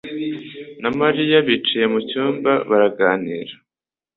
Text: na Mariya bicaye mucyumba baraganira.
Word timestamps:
na 0.81 0.89
Mariya 0.99 1.37
bicaye 1.47 1.85
mucyumba 1.93 2.51
baraganira. 2.69 3.53